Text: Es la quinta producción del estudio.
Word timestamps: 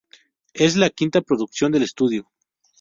Es 0.55 0.77
la 0.77 0.89
quinta 0.89 1.21
producción 1.21 1.71
del 1.71 1.83
estudio. 1.83 2.27